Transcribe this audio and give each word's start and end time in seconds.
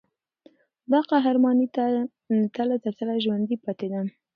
دا 0.91 0.99
قهرماني 1.11 1.67
تله 2.55 2.75
ترتله 2.83 3.15
ژوندي 3.23 3.55
پاتې 3.63 3.87
ده. 3.93 4.01